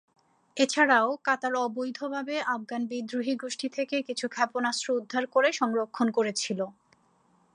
এছাড়াও 0.57 1.09
কাতার 1.23 1.53
অবৈধভাবে 1.63 2.35
আফগান 2.53 2.81
বিদ্রোহী 2.91 3.33
গোষ্ঠী 3.35 3.67
থেকে 3.69 3.95
কিছু 4.07 4.25
ক্ষেপণাস্ত্র 4.27 4.87
উদ্ধার 4.99 5.23
করে 5.27 5.49
সংরক্ষণ 5.59 6.07
করেছিল। 6.17 6.59